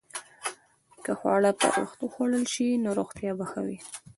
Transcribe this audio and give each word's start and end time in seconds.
که 1.03 1.11
خواړه 1.19 1.51
پر 1.59 1.73
وخت 1.83 1.99
وخوړل 2.01 2.45
شي، 2.53 2.67
نو 2.83 2.89
روغتیا 2.99 3.31
به 3.37 3.45
ښه 3.51 3.61
وي. 3.67 3.79